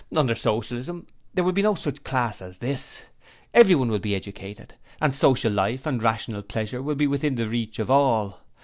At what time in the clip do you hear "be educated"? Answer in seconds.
3.99-4.73